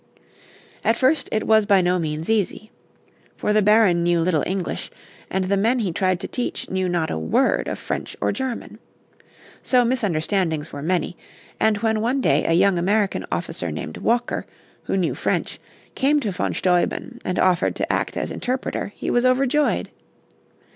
[0.83, 2.71] At first it was by no means easy.
[3.37, 4.89] For the Baron knew little English
[5.29, 8.79] and the men he tried to teach knew not a word of French or German.
[9.61, 11.17] So misunderstandings were many,
[11.59, 14.47] and when one day a young American officer named Walker,
[14.85, 15.59] who knew French,
[15.93, 19.91] came to von Steuben and offered to act as interpreter he was overjoyed.